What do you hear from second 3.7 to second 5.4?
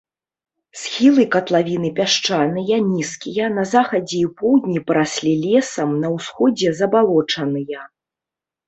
захадзе і поўдні параслі